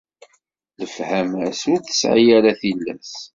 Lefhama-s 0.79 1.61
ur 1.73 1.79
tesɛi 1.81 2.25
ara 2.37 2.51
tilas. 2.59 3.13